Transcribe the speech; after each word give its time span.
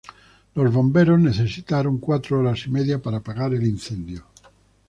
Los 0.55 0.73
bomberos 0.73 1.19
necesitaron 1.19 1.99
cuatro 1.99 2.39
horas 2.39 2.65
y 2.65 2.71
media 2.71 2.99
para 2.99 3.17
apagar 3.17 3.53
el 3.53 3.77
fuego. 3.77 4.25